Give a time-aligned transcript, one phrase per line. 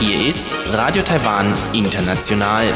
[0.00, 2.72] Hier ist Radio Taiwan International.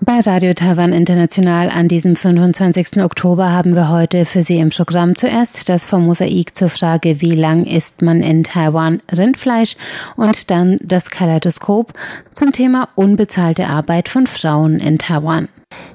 [0.00, 3.02] Bei Radio Taiwan International an diesem 25.
[3.02, 7.34] Oktober haben wir heute für Sie im Programm zuerst das vom Mosaik zur Frage, wie
[7.34, 9.74] lang isst man in Taiwan Rindfleisch
[10.14, 11.94] und dann das Kaleidoskop
[12.32, 15.48] zum Thema unbezahlte Arbeit von Frauen in Taiwan.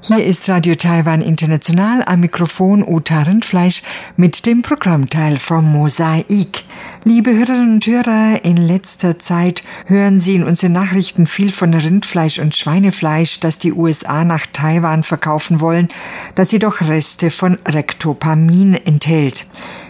[0.04, 3.83] Hier ist Radio Taiwan International am Mikrofon Uta Rindfleisch
[4.18, 6.64] mit dem Programmteil vom Mosaik.
[7.04, 12.39] Liebe Hörerinnen und Hörer, in letzter Zeit hören Sie in unseren Nachrichten viel von Rindfleisch
[12.39, 15.89] und Schweinefleisch, das die USA nach Taiwan verkaufen wollen,
[16.33, 19.46] das jedoch Reste von Rektopamin enthält.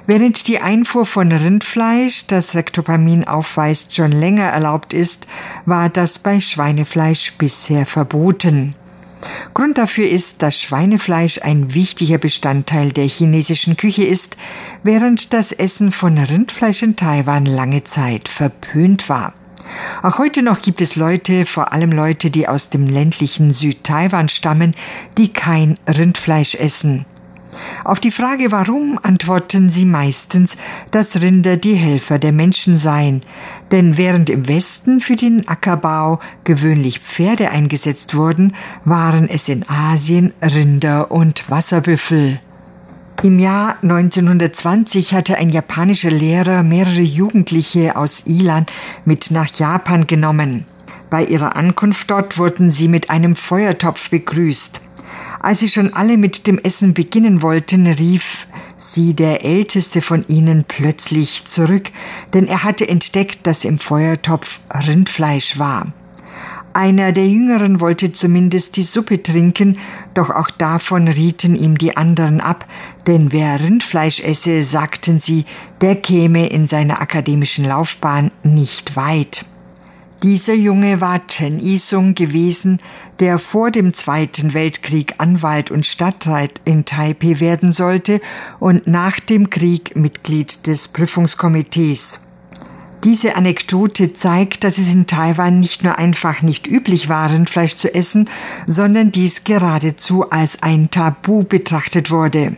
[0.07, 5.27] Während die Einfuhr von Rindfleisch, das Rektopamin aufweist, schon länger erlaubt ist,
[5.65, 8.76] war das bei Schweinefleisch bisher verboten.
[9.53, 14.37] Grund dafür ist, dass Schweinefleisch ein wichtiger Bestandteil der chinesischen Küche ist,
[14.83, 19.34] während das Essen von Rindfleisch in Taiwan lange Zeit verpönt war.
[20.01, 24.76] Auch heute noch gibt es Leute, vor allem Leute, die aus dem ländlichen Südtaiwan stammen,
[25.17, 27.05] die kein Rindfleisch essen.
[27.84, 30.57] Auf die Frage warum antworten sie meistens,
[30.91, 33.24] dass Rinder die Helfer der Menschen seien,
[33.71, 40.34] denn während im Westen für den Ackerbau gewöhnlich Pferde eingesetzt wurden, waren es in Asien
[40.41, 42.40] Rinder und Wasserbüffel.
[43.24, 48.66] Im Jahr 1920 hatte ein japanischer Lehrer mehrere Jugendliche aus Ilan
[49.05, 50.66] mit nach Japan genommen.
[51.12, 54.82] Bei ihrer Ankunft dort wurden sie mit einem Feuertopf begrüßt.
[55.40, 60.65] Als sie schon alle mit dem Essen beginnen wollten, rief sie der älteste von ihnen
[60.67, 61.91] plötzlich zurück,
[62.34, 65.94] denn er hatte entdeckt, dass im Feuertopf Rindfleisch war.
[66.73, 69.78] Einer der Jüngeren wollte zumindest die Suppe trinken,
[70.13, 72.66] doch auch davon rieten ihm die anderen ab,
[73.07, 75.45] denn wer Rindfleisch esse, sagten sie,
[75.81, 79.44] der käme in seiner akademischen Laufbahn nicht weit.
[80.23, 82.79] Dieser Junge war Chen Isung gewesen,
[83.19, 88.21] der vor dem Zweiten Weltkrieg Anwalt und Stadtrat in Taipei werden sollte
[88.59, 92.27] und nach dem Krieg Mitglied des Prüfungskomitees.
[93.03, 97.91] Diese Anekdote zeigt, dass es in Taiwan nicht nur einfach nicht üblich war, Rindfleisch zu
[97.91, 98.29] essen,
[98.67, 102.55] sondern dies geradezu als ein Tabu betrachtet wurde.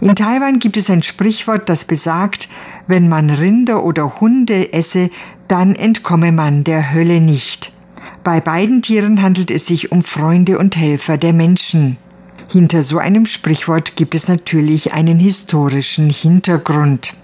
[0.00, 2.48] In Taiwan gibt es ein Sprichwort, das besagt,
[2.86, 5.10] wenn man Rinder oder Hunde esse,
[5.48, 7.72] dann entkomme man der Hölle nicht.
[8.24, 11.96] Bei beiden Tieren handelt es sich um Freunde und Helfer der Menschen.
[12.50, 17.14] Hinter so einem Sprichwort gibt es natürlich einen historischen Hintergrund.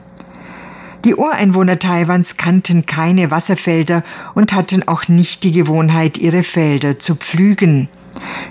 [1.05, 4.03] Die Ureinwohner Taiwans kannten keine Wasserfelder
[4.35, 7.89] und hatten auch nicht die Gewohnheit, ihre Felder zu pflügen.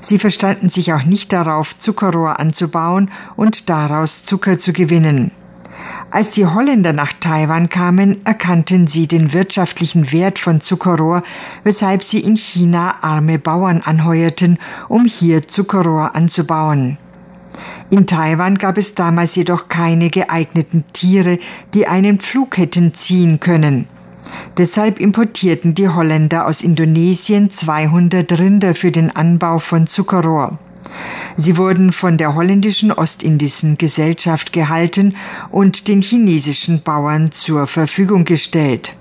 [0.02, 5.32] Sie verstanden sich auch nicht darauf, Zuckerrohr anzubauen und daraus Zucker zu gewinnen.
[6.10, 11.24] Als die Holländer nach Taiwan kamen, erkannten sie den wirtschaftlichen Wert von Zuckerrohr,
[11.64, 14.58] weshalb sie in China arme Bauern anheuerten,
[14.88, 16.98] um hier Zuckerrohr anzubauen.
[17.90, 21.40] In Taiwan gab es damals jedoch keine geeigneten Tiere,
[21.74, 23.88] die einen Pflug hätten ziehen können.
[24.58, 30.58] Deshalb importierten die Holländer aus Indonesien 200 Rinder für den Anbau von Zuckerrohr.
[31.36, 35.16] Sie wurden von der holländischen Ostindischen Gesellschaft gehalten
[35.52, 38.94] und den chinesischen Bauern zur Verfügung gestellt.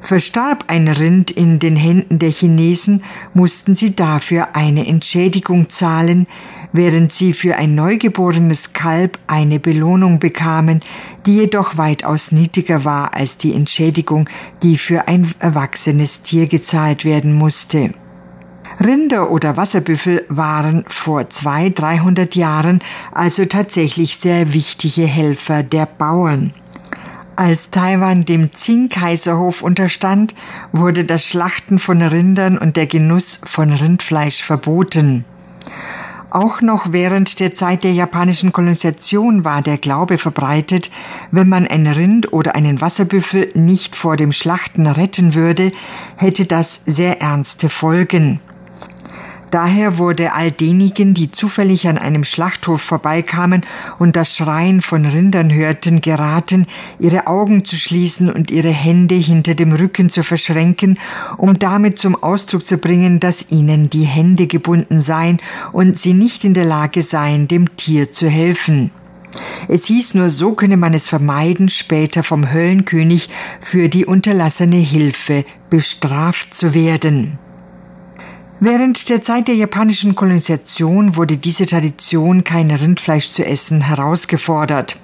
[0.00, 6.26] Verstarb ein Rind in den Händen der Chinesen, mussten sie dafür eine Entschädigung zahlen,
[6.72, 10.80] während sie für ein neugeborenes Kalb eine Belohnung bekamen,
[11.26, 14.28] die jedoch weitaus niedriger war als die Entschädigung,
[14.62, 17.92] die für ein erwachsenes Tier gezahlt werden musste.
[18.82, 22.80] Rinder oder Wasserbüffel waren vor zwei, dreihundert Jahren
[23.12, 26.54] also tatsächlich sehr wichtige Helfer der Bauern.
[27.40, 30.34] Als Taiwan dem Qing-Kaiserhof unterstand,
[30.72, 35.24] wurde das Schlachten von Rindern und der Genuss von Rindfleisch verboten.
[36.28, 40.90] Auch noch während der Zeit der japanischen Kolonisation war der Glaube verbreitet,
[41.30, 45.72] wenn man ein Rind oder einen Wasserbüffel nicht vor dem Schlachten retten würde,
[46.18, 48.40] hätte das sehr ernste Folgen.
[49.50, 53.66] Daher wurde all denjenigen, die zufällig an einem Schlachthof vorbeikamen
[53.98, 56.66] und das Schreien von Rindern hörten, geraten,
[56.98, 60.98] ihre Augen zu schließen und ihre Hände hinter dem Rücken zu verschränken,
[61.36, 65.40] um damit zum Ausdruck zu bringen, dass ihnen die Hände gebunden seien
[65.72, 68.90] und sie nicht in der Lage seien, dem Tier zu helfen.
[69.68, 73.28] Es hieß nur, so könne man es vermeiden, später vom Höllenkönig
[73.60, 77.38] für die unterlassene Hilfe bestraft zu werden.
[78.62, 84.98] Während der Zeit der japanischen Kolonisation wurde diese Tradition, kein Rindfleisch zu essen, herausgefordert.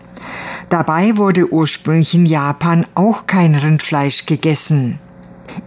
[0.69, 4.99] Dabei wurde ursprünglich in Japan auch kein Rindfleisch gegessen.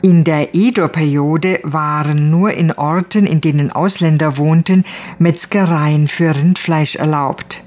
[0.04, 4.86] In der Edo-Periode waren nur in Orten, in denen Ausländer wohnten,
[5.18, 7.64] Metzgereien für Rindfleisch erlaubt.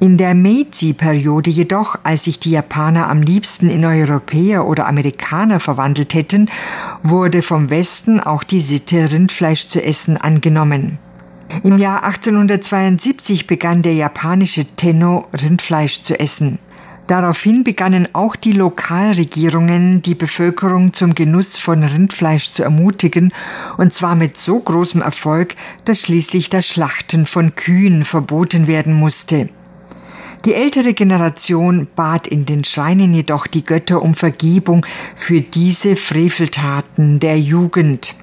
[0.00, 6.14] In der Meiji-Periode jedoch, als sich die Japaner am liebsten in Europäer oder Amerikaner verwandelt
[6.14, 6.50] hätten,
[7.02, 10.98] wurde vom Westen auch die Sitte, Rindfleisch zu essen, angenommen.
[11.62, 16.58] Im Jahr 1872 begann der japanische Tenno Rindfleisch zu essen.
[17.06, 23.32] Daraufhin begannen auch die Lokalregierungen, die Bevölkerung zum Genuss von Rindfleisch zu ermutigen,
[23.76, 25.54] und zwar mit so großem Erfolg,
[25.84, 29.50] dass schließlich das Schlachten von Kühen verboten werden musste.
[30.44, 34.84] Die ältere Generation bat in den Schreinen jedoch die Götter um Vergebung
[35.16, 38.14] für diese Freveltaten der Jugend.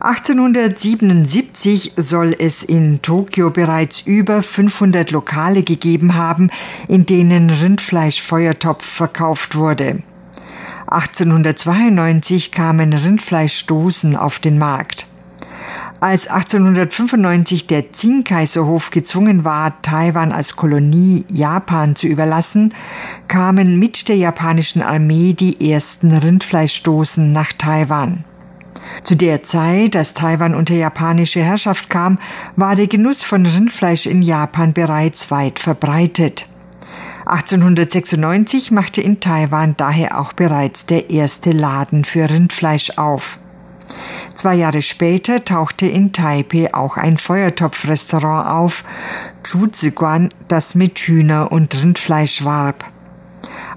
[0.00, 6.50] 1877 soll es in Tokio bereits über 500 Lokale gegeben haben,
[6.86, 10.04] in denen Rindfleischfeuertopf verkauft wurde.
[10.86, 15.08] 1892 kamen Rindfleischdosen auf den Markt.
[16.00, 22.72] Als 1895 der Qing-Kaiserhof gezwungen war, Taiwan als Kolonie Japan zu überlassen,
[23.26, 28.22] kamen mit der japanischen Armee die ersten Rindfleischdosen nach Taiwan.
[29.02, 32.18] Zu der Zeit, als Taiwan unter japanische Herrschaft kam,
[32.54, 36.46] war der Genuss von Rindfleisch in Japan bereits weit verbreitet.
[37.26, 43.40] 1896 machte in Taiwan daher auch bereits der erste Laden für Rindfleisch auf.
[44.38, 48.84] Zwei Jahre später tauchte in Taipei auch ein Feuertopfrestaurant auf,
[49.42, 52.84] Zhuziguan, das mit Hühner und Rindfleisch warb.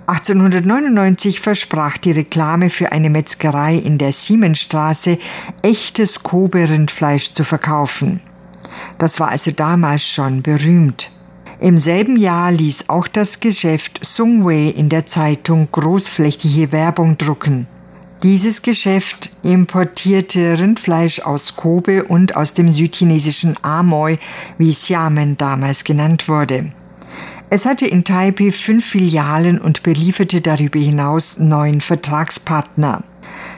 [0.05, 5.17] 1899 versprach die Reklame für eine Metzgerei in der Siemensstraße,
[5.63, 8.19] echtes Kobe-Rindfleisch zu verkaufen.
[8.99, 11.09] Das war also damals schon berühmt.
[11.59, 17.65] Im selben Jahr ließ auch das Geschäft Sungwei in der Zeitung großflächige Werbung drucken.
[18.23, 24.19] Dieses Geschäft importierte Rindfleisch aus Kobe und aus dem südchinesischen Amoy,
[24.59, 26.71] wie Xiamen damals genannt wurde.
[27.49, 33.03] Es hatte in Taipei fünf Filialen und belieferte darüber hinaus neun Vertragspartner.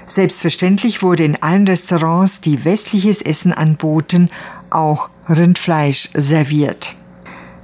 [0.06, 4.30] Selbstverständlich wurde in allen Restaurants, die westliches Essen anboten,
[4.70, 6.96] auch Rindfleisch serviert.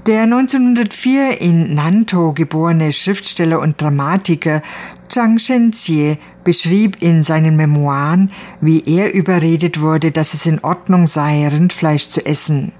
[0.06, 4.62] Der 1904 in Nantou geborene Schriftsteller und Dramatiker
[5.10, 8.31] Zhang Shenjie beschrieb in seinen Memoiren,
[8.62, 12.72] wie er überredet wurde, dass es in Ordnung sei, Rindfleisch zu essen.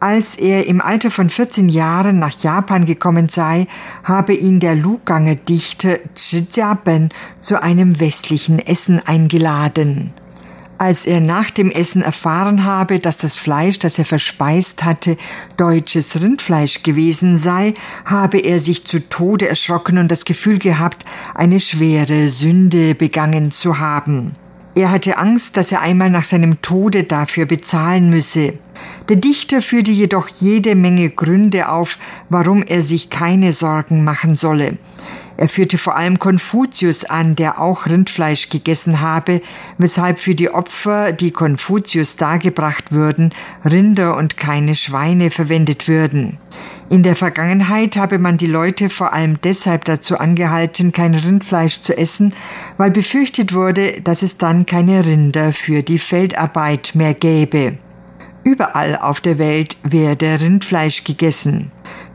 [0.00, 3.66] Als er im Alter von 14 Jahren nach Japan gekommen sei,
[4.02, 10.14] habe ihn der Luganger Dichter Zhi Jiaben zu einem westlichen Essen eingeladen.
[10.82, 15.16] Als er nach dem Essen erfahren habe, dass das Fleisch, das er verspeist hatte,
[15.56, 17.74] deutsches Rindfleisch gewesen sei,
[18.04, 21.04] habe er sich zu Tode erschrocken und das Gefühl gehabt,
[21.36, 24.32] eine schwere Sünde begangen zu haben.
[24.74, 28.54] Er hatte Angst, dass er einmal nach seinem Tode dafür bezahlen müsse.
[29.08, 31.96] Der Dichter führte jedoch jede Menge Gründe auf,
[32.28, 34.78] warum er sich keine Sorgen machen solle.
[35.36, 39.40] Er führte vor allem Konfuzius an, der auch Rindfleisch gegessen habe,
[39.78, 43.34] weshalb für die Opfer, die Konfuzius dargebracht würden,
[43.64, 46.38] Rinder und keine Schweine verwendet würden.
[46.90, 51.96] In der Vergangenheit habe man die Leute vor allem deshalb dazu angehalten, kein Rindfleisch zu
[51.96, 52.34] essen,
[52.76, 57.78] weil befürchtet wurde, dass es dann keine Rinder für die Feldarbeit mehr gäbe.
[58.44, 61.70] Überall auf der Welt werde Rindfleisch gegessen.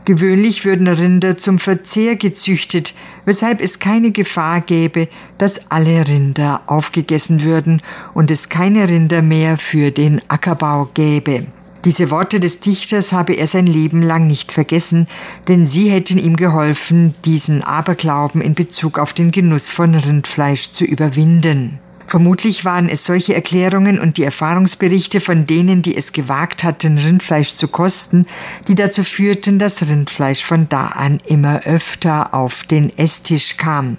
[0.08, 2.94] Gewöhnlich würden Rinder zum Verzehr gezüchtet,
[3.26, 7.82] weshalb es keine Gefahr gäbe, dass alle Rinder aufgegessen würden
[8.14, 11.44] und es keine Rinder mehr für den Ackerbau gäbe.
[11.84, 15.08] Diese Worte des Dichters habe er sein Leben lang nicht vergessen,
[15.46, 20.86] denn sie hätten ihm geholfen, diesen Aberglauben in Bezug auf den Genuss von Rindfleisch zu
[20.86, 21.80] überwinden.
[22.08, 27.54] Vermutlich waren es solche Erklärungen und die Erfahrungsberichte von denen, die es gewagt hatten, Rindfleisch
[27.54, 28.26] zu kosten,
[28.66, 33.98] die dazu führten, dass Rindfleisch von da an immer öfter auf den Esstisch kam.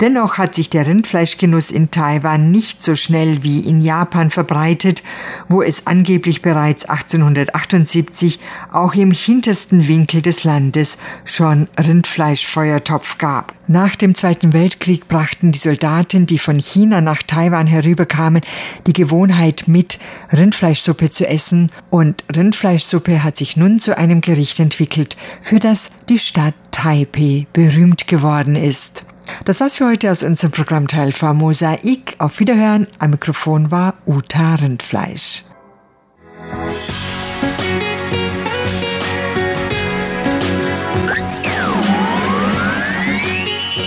[0.00, 5.04] Dennoch hat sich der Rindfleischgenuss in Taiwan nicht so schnell wie in Japan verbreitet,
[5.48, 8.40] wo es angeblich bereits 1878
[8.72, 13.54] auch im hintersten Winkel des Landes schon Rindfleischfeuertopf gab.
[13.68, 18.42] Nach dem Zweiten Weltkrieg brachten die Soldaten, die von China nach Taiwan herüberkamen,
[18.86, 19.98] die Gewohnheit mit,
[20.32, 26.18] Rindfleischsuppe zu essen, und Rindfleischsuppe hat sich nun zu einem Gericht entwickelt, für das die
[26.18, 29.06] Stadt Taipei berühmt geworden ist.
[29.44, 32.16] Das war's für heute aus unserem Programmteil von Mosaik.
[32.18, 32.86] Auf Wiederhören.
[32.98, 35.44] Am Mikrofon war Uta Rindfleisch.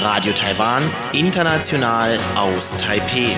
[0.02, 0.82] Radio Taiwan,
[1.14, 3.36] international aus Taipeh.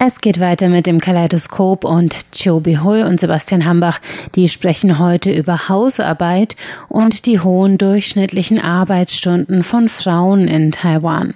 [0.00, 3.98] Es geht weiter mit dem Kaleidoskop und Chobi Hui und Sebastian Hambach,
[4.36, 6.54] die sprechen heute über Hausarbeit
[6.88, 11.34] und die hohen durchschnittlichen Arbeitsstunden von Frauen in Taiwan.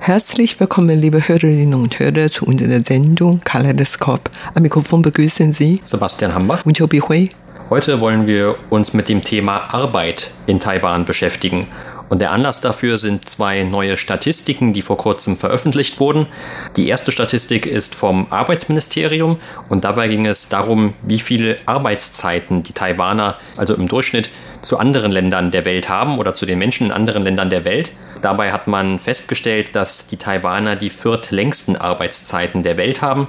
[0.00, 4.30] Herzlich willkommen, liebe Hörerinnen und Hörer, zu unserer Sendung Kaleidoskop.
[4.52, 7.28] Am Mikrofon begrüßen Sie Sebastian Hambach und Chobi Hui.
[7.68, 11.66] Heute wollen wir uns mit dem Thema Arbeit in Taiwan beschäftigen.
[12.08, 16.28] Und der Anlass dafür sind zwei neue Statistiken, die vor kurzem veröffentlicht wurden.
[16.76, 22.72] Die erste Statistik ist vom Arbeitsministerium und dabei ging es darum, wie viele Arbeitszeiten die
[22.72, 24.30] Taiwaner, also im Durchschnitt,
[24.62, 27.90] zu anderen Ländern der Welt haben oder zu den Menschen in anderen Ländern der Welt.
[28.22, 33.26] Dabei hat man festgestellt, dass die Taiwaner die viertlängsten Arbeitszeiten der Welt haben.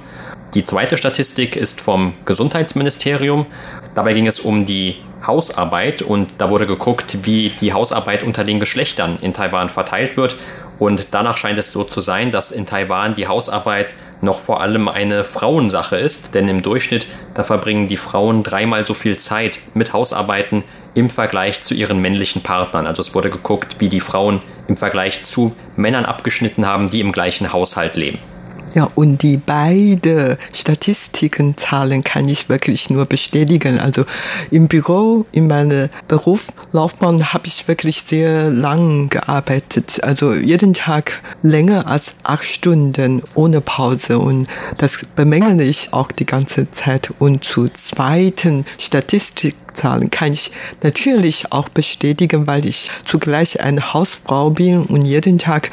[0.54, 3.44] Die zweite Statistik ist vom Gesundheitsministerium.
[3.98, 4.94] Dabei ging es um die
[5.26, 10.36] Hausarbeit und da wurde geguckt, wie die Hausarbeit unter den Geschlechtern in Taiwan verteilt wird.
[10.78, 14.86] Und danach scheint es so zu sein, dass in Taiwan die Hausarbeit noch vor allem
[14.86, 19.92] eine Frauensache ist, denn im Durchschnitt da verbringen die Frauen dreimal so viel Zeit mit
[19.92, 20.62] Hausarbeiten
[20.94, 22.86] im Vergleich zu ihren männlichen Partnern.
[22.86, 27.10] Also es wurde geguckt, wie die Frauen im Vergleich zu Männern abgeschnitten haben, die im
[27.10, 28.20] gleichen Haushalt leben.
[28.74, 33.78] Ja, und die beiden Statistiken, Zahlen kann ich wirklich nur bestätigen.
[33.78, 34.04] Also
[34.50, 40.02] im Büro, in meiner Berufslaufbahn habe ich wirklich sehr lang gearbeitet.
[40.02, 44.18] Also jeden Tag länger als acht Stunden ohne Pause.
[44.18, 47.10] Und das bemängele ich auch die ganze Zeit.
[47.18, 50.50] Und zu zweiten Statistik Zahlen kann ich
[50.82, 55.70] natürlich auch bestätigen, weil ich zugleich eine Hausfrau bin und jeden Tag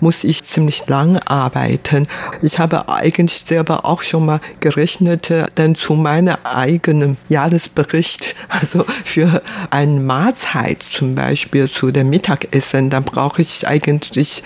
[0.00, 2.06] muss ich ziemlich lang arbeiten.
[2.42, 9.42] Ich habe eigentlich selber auch schon mal gerechnet, denn zu meinem eigenen Jahresbericht, also für
[9.70, 14.42] eine Mahlzeit zum Beispiel zu dem Mittagessen, dann brauche ich eigentlich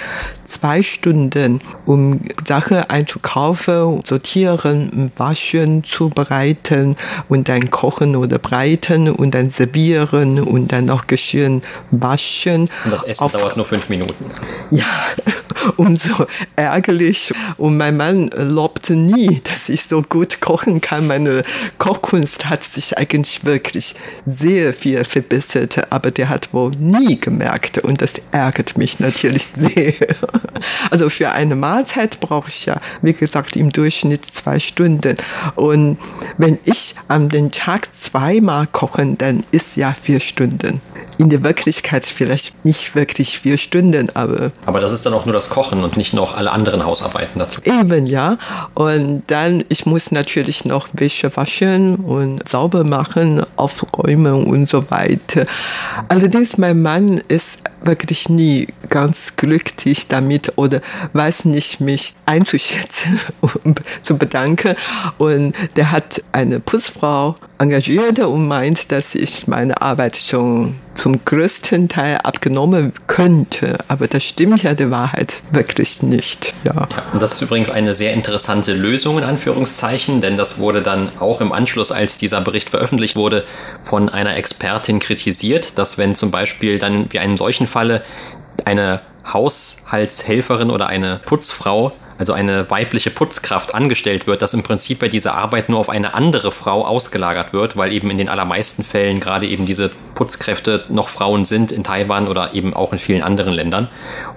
[0.52, 6.96] zwei Stunden, um Sachen einzukaufen, sortieren, waschen, zubereiten
[7.28, 12.68] und dann kochen oder breiten und dann servieren und dann noch Geschirr waschen.
[12.84, 14.30] Und das Essen Auf, dauert nur fünf Minuten.
[14.70, 14.86] Ja,
[15.76, 16.26] umso
[16.56, 17.32] ärgerlich.
[17.56, 21.06] Und mein Mann lobte nie, dass ich so gut kochen kann.
[21.06, 21.42] Meine
[21.78, 23.94] Kochkunst hat sich eigentlich wirklich
[24.26, 29.94] sehr viel verbessert, aber der hat wohl nie gemerkt und das ärgert mich natürlich sehr.
[30.90, 35.16] Also für eine Mahlzeit brauche ich ja, wie gesagt, im Durchschnitt zwei Stunden.
[35.54, 35.98] Und
[36.38, 40.80] wenn ich an den Tag zweimal koche, dann ist ja vier Stunden
[41.18, 44.50] in der Wirklichkeit vielleicht nicht wirklich vier Stunden, aber.
[44.66, 47.60] Aber das ist dann auch nur das Kochen und nicht noch alle anderen Hausarbeiten dazu.
[47.64, 48.38] Eben, ja.
[48.74, 55.44] Und dann, ich muss natürlich noch Wäsche waschen und sauber machen, aufräumen und so weiter.
[56.08, 60.80] Allerdings, mein Mann ist wirklich nie ganz glücklich damit oder
[61.12, 63.20] weiß nicht, mich einzuschätzen
[63.64, 64.74] und zu bedanken.
[65.18, 71.88] Und der hat eine Putzfrau engagiert und meint, dass ich meine Arbeit schon zum größten
[71.88, 73.78] Teil abgenommen könnte.
[73.88, 76.52] Aber das stimmt ja der Wahrheit wirklich nicht.
[76.64, 76.74] Ja.
[76.74, 76.88] ja.
[77.12, 81.40] und das ist übrigens eine sehr interessante Lösung in Anführungszeichen, denn das wurde dann auch
[81.40, 83.44] im Anschluss, als dieser Bericht veröffentlicht wurde,
[83.82, 88.02] von einer Expertin kritisiert, dass wenn zum Beispiel dann wie einen solchen Falle
[88.64, 95.08] eine Haushaltshelferin oder eine Putzfrau also eine weibliche Putzkraft angestellt wird, dass im Prinzip bei
[95.08, 99.18] dieser Arbeit nur auf eine andere Frau ausgelagert wird, weil eben in den allermeisten Fällen
[99.18, 103.52] gerade eben diese Putzkräfte noch Frauen sind in Taiwan oder eben auch in vielen anderen
[103.52, 103.88] Ländern.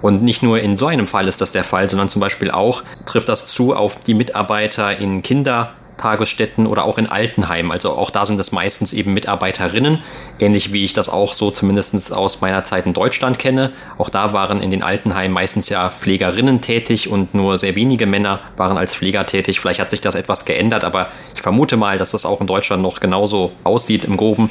[0.02, 2.82] Und nicht nur in so einem Fall ist das der Fall, sondern zum Beispiel auch
[3.06, 7.72] trifft das zu auf die Mitarbeiter in Kinder- Tagesstätten oder auch in Altenheimen.
[7.72, 10.02] Also auch da sind es meistens eben Mitarbeiterinnen,
[10.38, 13.72] ähnlich wie ich das auch so zumindest aus meiner Zeit in Deutschland kenne.
[13.98, 18.40] Auch da waren in den Altenheimen meistens ja Pflegerinnen tätig und nur sehr wenige Männer
[18.56, 19.60] waren als Pfleger tätig.
[19.60, 22.82] Vielleicht hat sich das etwas geändert, aber ich vermute mal, dass das auch in Deutschland
[22.82, 24.50] noch genauso aussieht im Groben.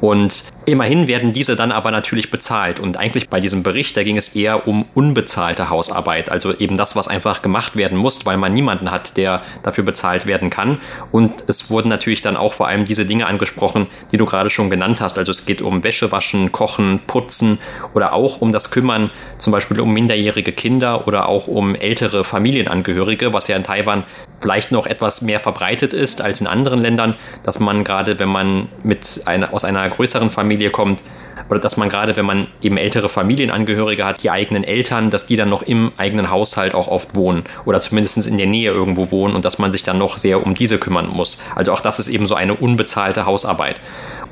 [0.00, 2.78] Und Immerhin werden diese dann aber natürlich bezahlt.
[2.78, 6.30] Und eigentlich bei diesem Bericht, da ging es eher um unbezahlte Hausarbeit.
[6.30, 10.26] Also eben das, was einfach gemacht werden muss, weil man niemanden hat, der dafür bezahlt
[10.26, 10.76] werden kann.
[11.10, 14.68] Und es wurden natürlich dann auch vor allem diese Dinge angesprochen, die du gerade schon
[14.68, 15.16] genannt hast.
[15.16, 17.58] Also es geht um Wäsche waschen, kochen, putzen
[17.94, 23.32] oder auch um das Kümmern, zum Beispiel um minderjährige Kinder oder auch um ältere Familienangehörige,
[23.32, 24.04] was ja in Taiwan
[24.42, 28.68] vielleicht noch etwas mehr verbreitet ist als in anderen Ländern, dass man gerade, wenn man
[28.82, 31.00] mit einer, aus einer größeren Familie kommt,
[31.48, 35.36] oder dass man gerade, wenn man eben ältere Familienangehörige hat, die eigenen Eltern, dass die
[35.36, 39.34] dann noch im eigenen Haushalt auch oft wohnen oder zumindest in der Nähe irgendwo wohnen
[39.34, 41.38] und dass man sich dann noch sehr um diese kümmern muss.
[41.54, 43.80] Also auch das ist eben so eine unbezahlte Hausarbeit.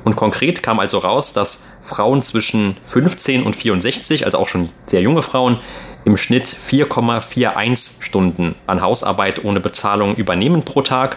[0.04, 5.00] Und konkret kam also raus, dass Frauen zwischen 15 und 64, also auch schon sehr
[5.00, 5.58] junge Frauen,
[6.06, 11.16] im Schnitt 4,41 Stunden an Hausarbeit ohne Bezahlung übernehmen pro Tag.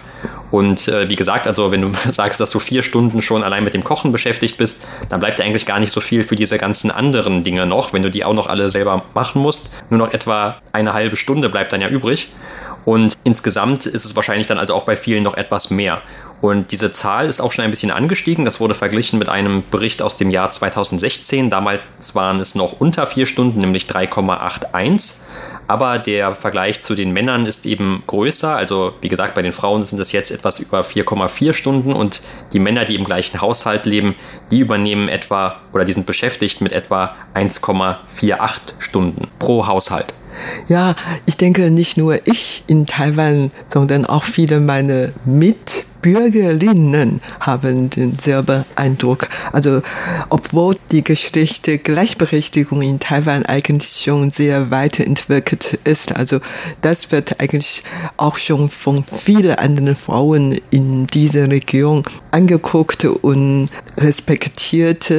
[0.49, 3.75] Und äh, wie gesagt, also wenn du sagst, dass du vier Stunden schon allein mit
[3.75, 6.89] dem Kochen beschäftigt bist, dann bleibt ja eigentlich gar nicht so viel für diese ganzen
[6.89, 9.69] anderen Dinge noch, wenn du die auch noch alle selber machen musst.
[9.91, 12.27] Nur noch etwa eine halbe Stunde bleibt dann ja übrig.
[12.83, 16.01] Und insgesamt ist es wahrscheinlich dann also auch bei vielen noch etwas mehr.
[16.41, 18.45] Und diese Zahl ist auch schon ein bisschen angestiegen.
[18.45, 21.49] Das wurde verglichen mit einem Bericht aus dem Jahr 2016.
[21.49, 21.81] Damals
[22.13, 25.15] waren es noch unter vier Stunden, nämlich 3,81.
[25.67, 28.55] Aber der Vergleich zu den Männern ist eben größer.
[28.55, 32.21] Also wie gesagt, bei den Frauen sind es jetzt etwas über 4,4 Stunden und
[32.53, 34.15] die Männer, die im gleichen Haushalt leben,
[34.49, 40.13] die übernehmen etwa oder die sind beschäftigt mit etwa 1,48 Stunden pro Haushalt.
[40.67, 45.09] Ja, ich denke nicht nur ich in Taiwan, sondern auch viele meiner
[46.01, 49.27] Mitbürgerinnen haben denselben Eindruck.
[49.51, 49.81] Also,
[50.29, 56.39] obwohl die Geschlechter Gleichberechtigung in Taiwan eigentlich schon sehr weiterentwickelt ist, also
[56.81, 57.83] das wird eigentlich
[58.17, 65.11] auch schon von vielen anderen Frauen in dieser Region angeguckt und respektiert.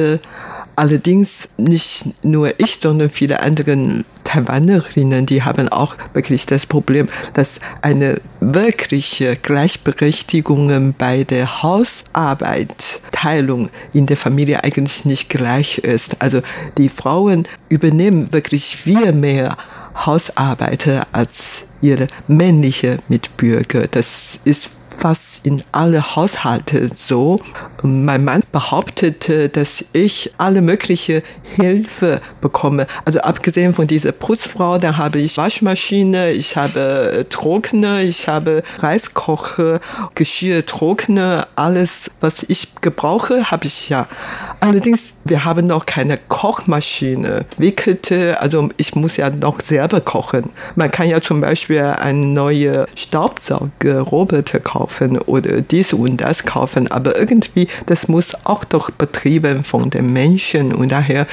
[0.81, 7.59] Allerdings nicht nur ich, sondern viele andere Taiwanerinnen, die haben auch wirklich das Problem, dass
[7.83, 16.19] eine wirkliche Gleichberechtigung bei der Hausarbeitteilung in der Familie eigentlich nicht gleich ist.
[16.19, 16.41] Also
[16.79, 19.57] die Frauen übernehmen wirklich viel mehr
[19.95, 23.87] Hausarbeiter als ihre männliche Mitbürger.
[23.87, 27.37] Das ist fast in alle Haushalte so.
[27.83, 31.23] Mein Mann behauptete, dass ich alle mögliche
[31.55, 32.85] Hilfe bekomme.
[33.05, 39.79] Also abgesehen von dieser Putzfrau, da habe ich Waschmaschine, ich habe Trockner, ich habe Reiskocher,
[40.13, 44.07] Geschirr, Trockner, alles, was ich gebrauche, habe ich ja.
[44.59, 47.45] Allerdings, wir haben noch keine Kochmaschine.
[47.57, 50.51] Wickelte, also ich muss ja noch selber kochen.
[50.75, 56.91] Man kann ja zum Beispiel eine neue Staubsaugerroboter kaufen kaufen oder dies und das kaufen,
[56.91, 60.73] aber irgendwie, das muss auch doch betrieben von den Menschen.
[60.73, 61.27] Und daher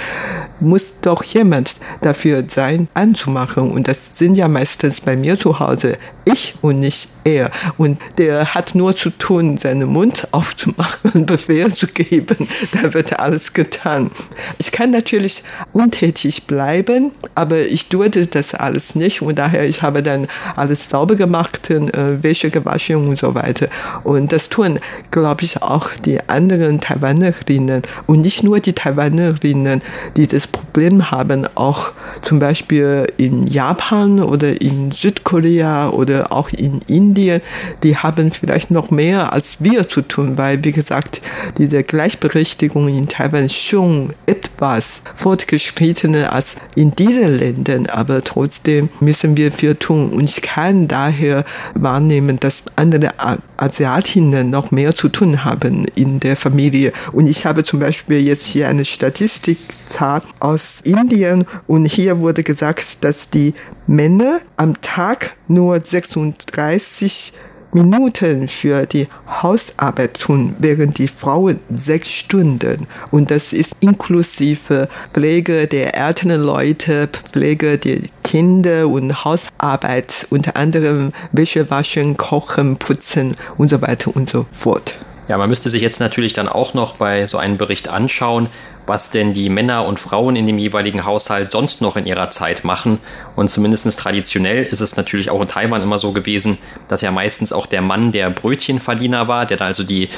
[0.61, 3.71] muss doch jemand dafür sein, anzumachen.
[3.71, 7.51] Und das sind ja meistens bei mir zu Hause ich und nicht er.
[7.79, 13.55] Und der hat nur zu tun, seinen Mund aufzumachen Befehl zu geben, da wird alles
[13.55, 14.11] getan.
[14.59, 19.23] Ich kann natürlich untätig bleiben, aber ich durfte das alles nicht.
[19.23, 23.69] Und daher ich habe dann alles sauber gemacht, äh, Wäsche gewaschen und so weiter weiter.
[24.05, 24.79] Und das tun,
[25.11, 29.83] glaube ich, auch die anderen Taiwanerinnen und nicht nur die Taiwanerinnen,
[30.17, 31.91] die das Problem haben, auch
[32.23, 37.41] zum Beispiel in Japan oder in Südkorea oder auch in Indien,
[37.83, 41.21] die haben vielleicht noch mehr als wir zu tun, weil, wie gesagt,
[41.59, 49.53] diese Gleichberechtigung in Taiwan schon etwas fortgeschrittener als in diesen Ländern, aber trotzdem müssen wir
[49.53, 50.11] viel tun.
[50.11, 53.19] Und ich kann daher wahrnehmen, dass andere
[53.57, 56.93] Asiatinnen noch mehr zu tun haben in der Familie.
[57.13, 63.05] Und ich habe zum Beispiel jetzt hier eine Statistikzahl aus Indien und hier wurde gesagt,
[63.05, 63.55] dass die
[63.87, 67.33] Männer am Tag nur 36
[67.73, 69.09] Minuten für die
[69.43, 72.87] Hausarbeit tun, während die Frauen sechs Stunden.
[73.11, 81.09] Und das ist inklusive Pflege der älteren Leute, Pflege der Kinder und Hausarbeit, unter anderem
[81.33, 84.97] Wäsche waschen, kochen, putzen und so weiter und so fort.
[85.29, 88.49] Ja, man müsste sich jetzt natürlich dann auch noch bei so einem Bericht anschauen,
[88.87, 92.65] was denn die Männer und Frauen in dem jeweiligen Haushalt sonst noch in ihrer Zeit
[92.65, 92.99] machen.
[93.35, 97.51] Und zumindest traditionell ist es natürlich auch in Taiwan immer so gewesen, dass ja meistens
[97.55, 100.11] auch der Mann der Brötchenverdiener war, der da also die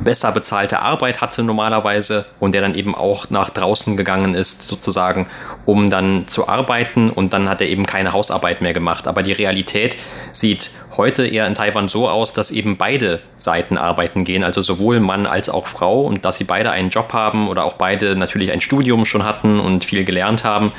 [0.00, 5.26] besser bezahlte Arbeit hatte normalerweise und der dann eben auch nach draußen gegangen ist, sozusagen,
[5.64, 9.06] um dann zu arbeiten und dann hat er eben keine Hausarbeit mehr gemacht.
[9.06, 9.96] Aber die Realität
[10.32, 15.00] sieht heute eher in Taiwan so aus, dass eben beide Seiten arbeiten gehen, also sowohl
[15.00, 18.52] Mann als auch Frau und dass sie beide einen Job haben oder auch beide natürlich
[18.52, 20.72] ein Studium schon hatten und viel gelernt haben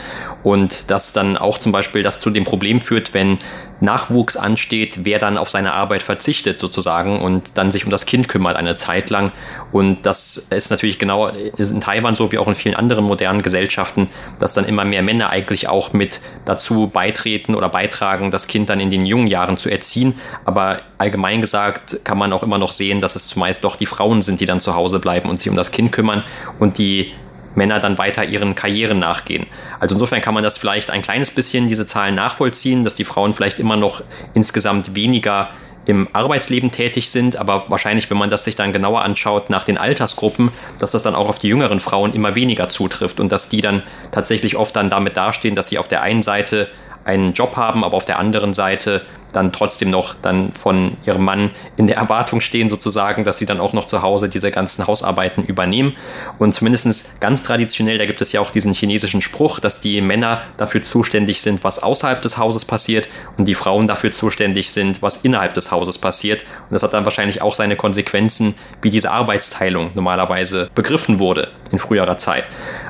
[0.44, 3.38] und dass dann auch zum Beispiel das zu dem Problem führt, wenn
[3.82, 8.28] Nachwuchs ansteht, wer dann auf seine Arbeit verzichtet sozusagen und dann sich um das Kind
[8.28, 9.32] kümmert eine Zeit lang.
[9.72, 14.10] Und das ist natürlich genau in Taiwan so wie auch in vielen anderen modernen Gesellschaften,
[14.40, 18.80] dass dann immer mehr Männer eigentlich auch mit dazu beitreten oder beitragen, das Kind dann
[18.80, 20.20] in den jungen Jahren zu erziehen.
[20.46, 24.22] Aber allgemein gesagt kann man auch immer noch sehen, dass es zumeist doch die Frauen
[24.22, 26.24] sind, die dann zu Hause bleiben und sich um das Kind kümmern
[26.60, 27.14] und die
[27.56, 29.46] Männer dann weiter ihren Karrieren nachgehen.
[29.80, 33.34] Also insofern kann man das vielleicht ein kleines bisschen, diese Zahlen nachvollziehen, dass die Frauen
[33.34, 35.50] vielleicht immer noch insgesamt weniger
[35.86, 39.78] im Arbeitsleben tätig sind, aber wahrscheinlich, wenn man das sich dann genauer anschaut nach den
[39.78, 43.62] Altersgruppen, dass das dann auch auf die jüngeren Frauen immer weniger zutrifft und dass die
[43.62, 46.70] dann tatsächlich oft dann damit dastehen, dass sie auf der einen Seite
[47.04, 49.04] einen Job haben, aber auf der anderen Seite
[49.36, 53.60] dann trotzdem noch dann von ihrem Mann in der Erwartung stehen, sozusagen, dass sie dann
[53.60, 55.96] auch noch zu Hause diese ganzen Hausarbeiten übernehmen.
[56.40, 60.42] Und zumindest ganz traditionell, da gibt es ja auch diesen chinesischen Spruch, dass die Männer
[60.58, 65.18] dafür zuständig sind, was außerhalb des Hauses passiert und die Frauen dafür zuständig sind, was
[65.18, 66.42] innerhalb des Hauses passiert.
[66.42, 71.80] Und das hat dann wahrscheinlich auch seine Konsequenzen, wie diese Arbeitsteilung normalerweise begriffen wurde in
[71.80, 72.46] früherer Zeit.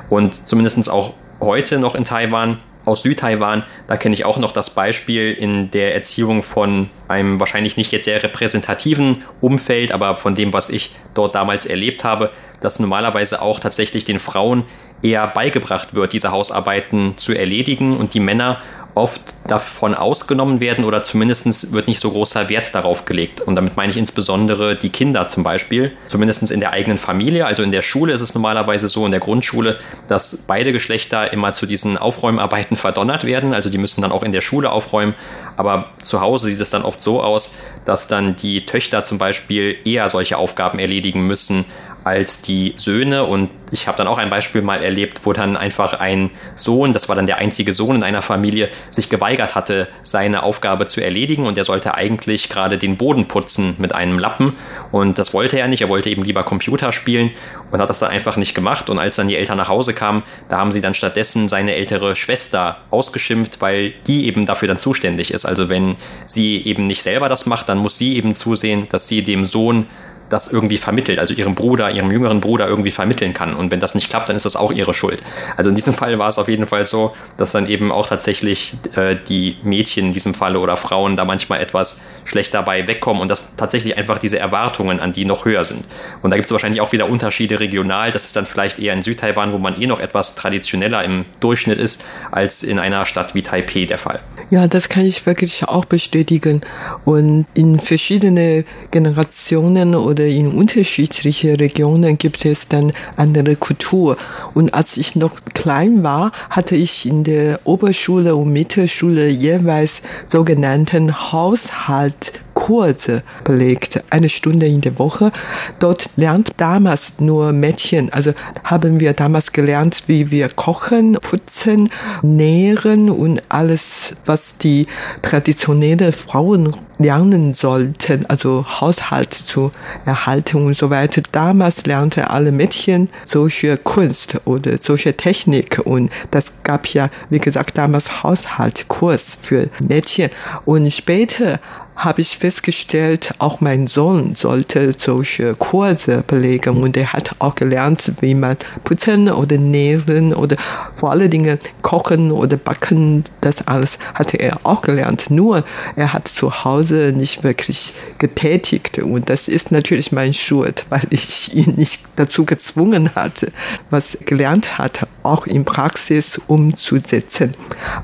[0.08, 4.70] Und zumindest auch heute noch in Taiwan aus Südtaiwan, da kenne ich auch noch das
[4.70, 10.52] Beispiel in der Erziehung von einem wahrscheinlich nicht jetzt sehr repräsentativen Umfeld, aber von dem,
[10.52, 14.64] was ich dort damals erlebt habe, dass normalerweise auch tatsächlich den Frauen
[15.02, 18.58] eher beigebracht wird, diese Hausarbeiten zu erledigen und die Männer
[18.96, 23.42] oft davon ausgenommen werden oder zumindest wird nicht so großer Wert darauf gelegt.
[23.42, 27.46] Und damit meine ich insbesondere die Kinder zum Beispiel, zumindest in der eigenen Familie.
[27.46, 29.78] Also in der Schule ist es normalerweise so, in der Grundschule,
[30.08, 33.52] dass beide Geschlechter immer zu diesen Aufräumarbeiten verdonnert werden.
[33.52, 35.14] Also die müssen dann auch in der Schule aufräumen.
[35.58, 37.54] Aber zu Hause sieht es dann oft so aus,
[37.84, 41.66] dass dann die Töchter zum Beispiel eher solche Aufgaben erledigen müssen
[42.06, 43.24] als die Söhne.
[43.24, 47.08] Und ich habe dann auch ein Beispiel mal erlebt, wo dann einfach ein Sohn, das
[47.08, 51.48] war dann der einzige Sohn in einer Familie, sich geweigert hatte, seine Aufgabe zu erledigen.
[51.48, 54.52] Und er sollte eigentlich gerade den Boden putzen mit einem Lappen.
[54.92, 55.80] Und das wollte er nicht.
[55.80, 57.32] Er wollte eben lieber Computer spielen
[57.72, 58.88] und hat das dann einfach nicht gemacht.
[58.88, 62.14] Und als dann die Eltern nach Hause kamen, da haben sie dann stattdessen seine ältere
[62.14, 65.44] Schwester ausgeschimpft, weil die eben dafür dann zuständig ist.
[65.44, 69.22] Also wenn sie eben nicht selber das macht, dann muss sie eben zusehen, dass sie
[69.22, 69.86] dem Sohn
[70.28, 73.54] das irgendwie vermittelt, also ihrem Bruder, ihrem jüngeren Bruder irgendwie vermitteln kann.
[73.54, 75.22] Und wenn das nicht klappt, dann ist das auch ihre Schuld.
[75.56, 78.74] Also in diesem Fall war es auf jeden Fall so, dass dann eben auch tatsächlich
[78.96, 83.30] äh, die Mädchen in diesem Falle oder Frauen da manchmal etwas schlechter bei wegkommen und
[83.30, 85.84] dass tatsächlich einfach diese Erwartungen an die noch höher sind.
[86.22, 88.10] Und da gibt es wahrscheinlich auch wieder Unterschiede regional.
[88.10, 91.78] Das ist dann vielleicht eher in Südtaiwan, wo man eh noch etwas traditioneller im Durchschnitt
[91.78, 94.20] ist, als in einer Stadt wie Taipei der Fall.
[94.50, 96.60] Ja, das kann ich wirklich auch bestätigen.
[97.04, 104.16] Und in verschiedene Generationen oder in unterschiedliche Regionen gibt es dann andere Kultur.
[104.54, 111.32] Und als ich noch klein war, hatte ich in der Oberschule und Mittelschule jeweils sogenannten
[111.32, 115.30] Haushalt Kurse belegt, eine Stunde in der Woche.
[115.78, 118.32] Dort lernt damals nur Mädchen, also
[118.64, 121.90] haben wir damals gelernt, wie wir kochen, putzen,
[122.22, 124.88] nähren und alles, was die
[125.22, 129.70] traditionelle Frauen lernen sollten, also Haushalt zu
[130.04, 131.22] erhalten und so weiter.
[131.30, 137.78] Damals lernte alle Mädchen solche Kunst oder solche Technik und das gab ja, wie gesagt,
[137.78, 140.30] damals Haushaltkurs für Mädchen
[140.64, 141.60] und später
[141.96, 146.82] habe ich festgestellt, auch mein Sohn sollte solche Kurse belegen.
[146.82, 150.56] Und er hat auch gelernt, wie man putzen oder nähen oder
[150.92, 155.30] vor allen Dingen kochen oder backen, das alles hatte er auch gelernt.
[155.30, 155.64] Nur
[155.96, 158.98] er hat zu Hause nicht wirklich getätigt.
[158.98, 163.50] Und das ist natürlich mein Schuld, weil ich ihn nicht dazu gezwungen hatte,
[163.90, 167.52] was gelernt hat, auch in Praxis umzusetzen.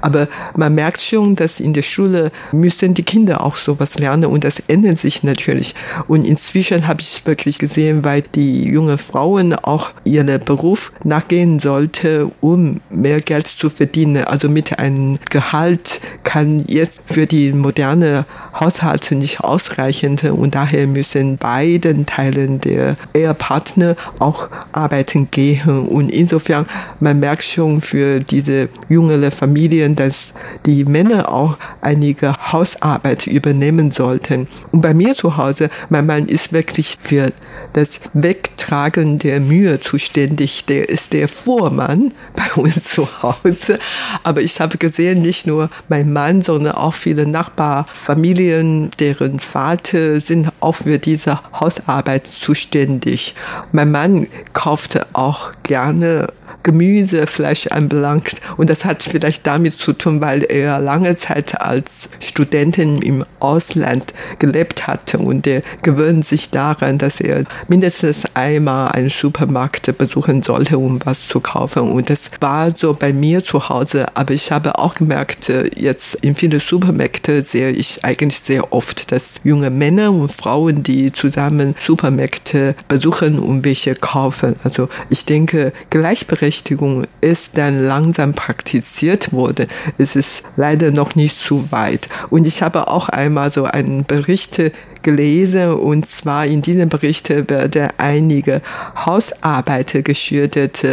[0.00, 4.26] Aber man merkt schon, dass in der Schule müssen die Kinder auch so was lernen
[4.26, 5.74] und das ändert sich natürlich.
[6.08, 12.30] Und inzwischen habe ich wirklich gesehen, weil die jungen Frauen auch ihren Beruf nachgehen sollte,
[12.40, 14.24] um mehr Geld zu verdienen.
[14.24, 18.24] Also mit einem Gehalt kann jetzt für die moderne
[18.58, 25.86] Haushalte nicht ausreichen und daher müssen beiden Teilen der Ehepartner auch arbeiten gehen.
[25.88, 26.66] Und insofern,
[27.00, 30.32] man man merkt schon für diese jüngere Familien, dass
[30.64, 34.48] die Männer auch einige Hausarbeit übernehmen sollten.
[34.70, 37.34] Und bei mir zu Hause, mein Mann ist wirklich für
[37.74, 40.64] das Wegtragen der Mühe zuständig.
[40.64, 43.78] Der ist der Vormann bei uns zu Hause.
[44.22, 50.50] Aber ich habe gesehen, nicht nur mein Mann, sondern auch viele Nachbarfamilien, deren Vater sind
[50.60, 53.34] auch für diese Hausarbeit zuständig.
[53.72, 56.28] Mein Mann kaufte auch gerne
[56.62, 58.40] Gemüse, Fleisch anbelangt.
[58.56, 64.14] Und das hat vielleicht damit zu tun, weil er lange Zeit als Studentin im Ausland
[64.38, 70.78] gelebt hatte und er gewöhnt sich daran, dass er mindestens einmal einen Supermarkt besuchen sollte,
[70.78, 71.90] um was zu kaufen.
[71.90, 74.06] Und das war so bei mir zu Hause.
[74.14, 79.40] Aber ich habe auch gemerkt, jetzt in vielen Supermärkten sehe ich eigentlich sehr oft, dass
[79.42, 84.56] junge Männer und Frauen, die zusammen Supermärkte besuchen und welche kaufen.
[84.62, 89.68] Also ich denke, Gleichberechtigung Gleichberechtigung ist dann langsam praktiziert worden.
[89.96, 92.10] Es ist leider noch nicht zu weit.
[92.28, 94.60] Und ich habe auch einmal so einen Bericht
[95.00, 98.60] gelesen und zwar in diesem Bericht werden einige
[98.94, 100.86] Hausarbeiter geschildert,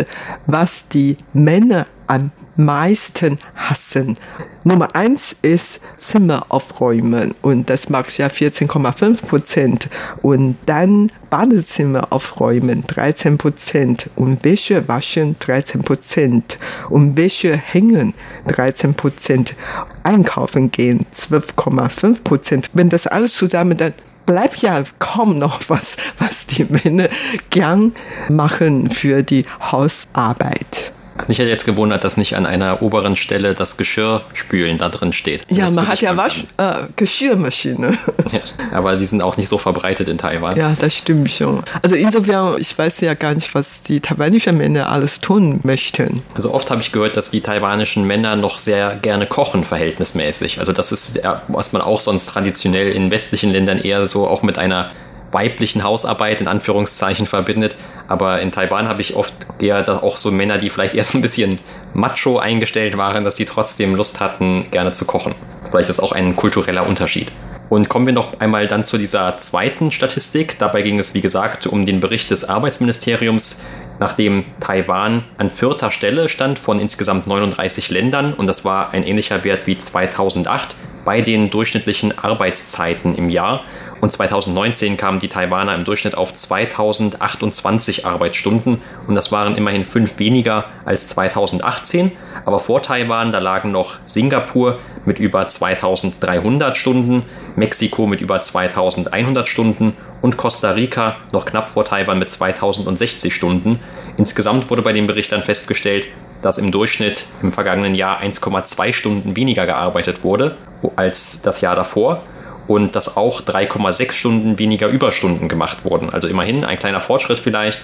[0.48, 4.17] was die Männer am meisten hassen.
[4.63, 7.34] Nummer eins ist Zimmer aufräumen.
[7.41, 9.89] Und das macht ja 14,5 Prozent.
[10.22, 14.10] Und dann Badezimmer aufräumen 13 Prozent.
[14.15, 16.58] Und Wäsche waschen 13 Prozent.
[16.89, 18.13] Und Wäsche hängen
[18.48, 19.56] 13 Prozent,
[20.04, 22.69] einkaufen gehen 12,5 Prozent.
[22.74, 23.93] Wenn das alles zusammen dann
[24.26, 27.10] bleibt ja kaum noch was, was die Männer
[27.50, 27.93] gern
[28.30, 30.91] machen für die Hausarbeit.
[31.28, 35.44] Mich hätte jetzt gewundert, dass nicht an einer oberen Stelle das Geschirrspülen da drin steht.
[35.50, 37.98] Ja, das man hat ja Wasch, äh, Geschirrmaschine.
[38.32, 38.42] Ja,
[38.78, 40.56] aber die sind auch nicht so verbreitet in Taiwan.
[40.56, 41.64] Ja, das stimmt schon.
[41.82, 46.22] Also insofern, ich weiß ja gar nicht, was die taiwanischen Männer alles tun möchten.
[46.36, 50.60] Also oft habe ich gehört, dass die taiwanischen Männer noch sehr gerne kochen, verhältnismäßig.
[50.60, 54.60] Also das ist, was man auch sonst traditionell in westlichen Ländern eher so auch mit
[54.60, 54.92] einer
[55.32, 57.76] weiblichen Hausarbeit in Anführungszeichen verbindet.
[58.08, 61.22] Aber in Taiwan habe ich oft eher auch so Männer, die vielleicht eher so ein
[61.22, 61.60] bisschen
[61.94, 65.36] macho eingestellt waren, dass sie trotzdem Lust hatten, gerne zu kochen.
[65.70, 67.32] Vielleicht ist das auch ein kultureller Unterschied.
[67.70, 70.58] Und kommen wir noch einmal dann zu dieser zweiten Statistik.
[70.58, 73.63] Dabei ging es, wie gesagt, um den Bericht des Arbeitsministeriums,
[74.00, 78.34] nachdem Taiwan an vierter Stelle stand von insgesamt 39 Ländern.
[78.34, 83.64] Und das war ein ähnlicher Wert wie 2008 bei den durchschnittlichen Arbeitszeiten im Jahr.
[84.02, 90.20] Und 2019 kamen die Taiwaner im Durchschnitt auf 2028 Arbeitsstunden und das waren immerhin fünf
[90.20, 92.12] weniger als 2018.
[92.46, 97.24] Aber vor Taiwan, da lagen noch Singapur mit über 2300 Stunden,
[97.56, 103.80] Mexiko mit über 2100 Stunden und Costa Rica noch knapp vor Taiwan mit 2060 Stunden.
[104.18, 106.06] Insgesamt wurde bei dem Bericht dann festgestellt,
[106.41, 110.56] dass im Durchschnitt im vergangenen Jahr 1,2 Stunden weniger gearbeitet wurde
[110.95, 112.21] als das Jahr davor
[112.67, 116.10] und dass auch 3,6 Stunden weniger Überstunden gemacht wurden.
[116.10, 117.82] Also immerhin ein kleiner Fortschritt vielleicht,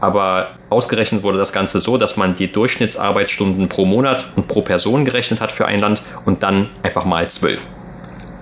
[0.00, 5.04] aber ausgerechnet wurde das Ganze so, dass man die Durchschnittsarbeitsstunden pro Monat und pro Person
[5.04, 7.66] gerechnet hat für ein Land und dann einfach mal zwölf.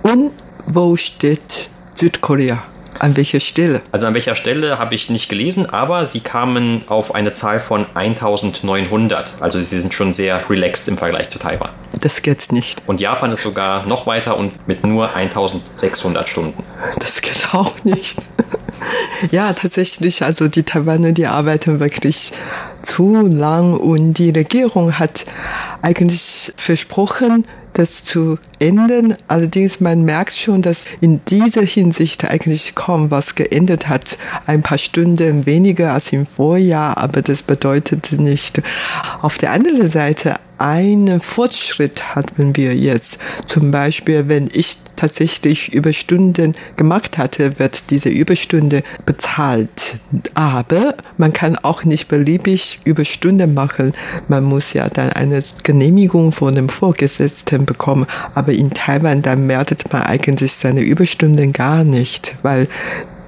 [0.03, 0.31] Und
[0.67, 2.61] wo steht Südkorea?
[2.99, 3.79] An welcher Stelle?
[3.91, 7.85] Also an welcher Stelle habe ich nicht gelesen, aber sie kamen auf eine Zahl von
[7.93, 9.35] 1900.
[9.39, 11.69] Also sie sind schon sehr relaxed im Vergleich zu Taiwan.
[12.01, 12.81] Das geht nicht.
[12.87, 16.63] Und Japan ist sogar noch weiter und mit nur 1600 Stunden.
[16.99, 18.17] Das geht auch nicht.
[19.31, 22.31] Ja, tatsächlich, also die Taiwaner, die arbeiten wirklich
[22.81, 25.25] zu lang und die Regierung hat
[25.81, 29.15] eigentlich versprochen, das zu ändern.
[29.27, 34.17] Allerdings, man merkt schon, dass in dieser Hinsicht eigentlich kaum was geändert hat.
[34.45, 38.61] Ein paar Stunden weniger als im Vorjahr, aber das bedeutet nicht.
[39.21, 43.19] Auf der anderen Seite, einen Fortschritt hatten wir jetzt.
[43.45, 49.97] Zum Beispiel, wenn ich tatsächlich Überstunden gemacht hatte, wird diese Überstunde bezahlt.
[50.33, 53.93] Aber man kann auch nicht beliebig Überstunden machen.
[54.27, 58.05] Man muss ja dann eine Genehmigung von dem Vorgesetzten bekommen.
[58.35, 62.67] Aber in Taiwan, da merkt man eigentlich seine Überstunden gar nicht, weil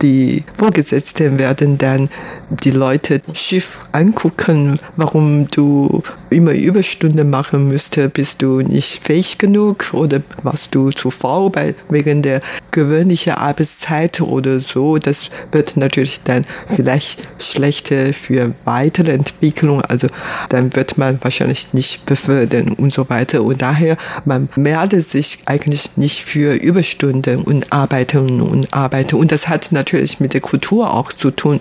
[0.01, 2.09] die Vorgesetzten werden dann
[2.49, 9.93] die Leute schief angucken, warum du immer Überstunden machen müsstest, bist du nicht fähig genug
[9.93, 14.97] oder warst du zu faul bei, wegen der gewöhnlichen Arbeitszeit oder so.
[14.97, 19.81] Das wird natürlich dann vielleicht schlechter für weitere Entwicklung.
[19.81, 20.07] Also
[20.49, 23.43] dann wird man wahrscheinlich nicht befördern und so weiter.
[23.43, 29.15] Und daher, man meldet sich eigentlich nicht für Überstunden und Arbeiten und Arbeiten.
[29.15, 31.59] Und das hat natürlich mit der Kultur auch zu tun.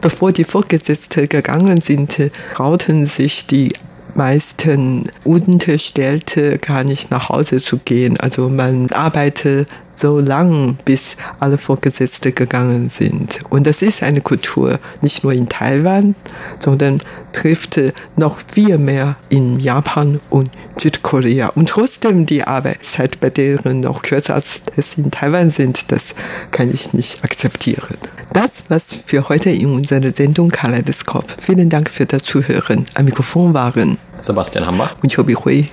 [0.00, 2.18] Bevor die Vorgesetzten gegangen sind,
[2.54, 3.72] trauten sich die
[4.14, 8.18] meisten Unterstellte gar nicht nach Hause zu gehen.
[8.18, 13.40] Also man arbeitet so lang, bis alle Vorgesetzte gegangen sind.
[13.50, 16.14] Und das ist eine Kultur, nicht nur in Taiwan,
[16.58, 17.80] sondern trifft
[18.16, 21.48] noch viel mehr in Japan und Südkorea.
[21.48, 26.14] Und trotzdem die Arbeitszeit bei deren noch kürzer als es in Taiwan sind, das
[26.50, 27.96] kann ich nicht akzeptieren.
[28.32, 31.24] Das was für heute in unserer Sendung Kaleidoskop.
[31.40, 32.86] Vielen Dank für das Zuhören.
[32.94, 35.66] Am Mikrofon waren Sebastian Hammer und Chobi Hui.